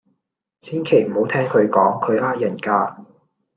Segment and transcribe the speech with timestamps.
[0.61, 3.05] 千祈唔好聽佢講，佢呃人㗎。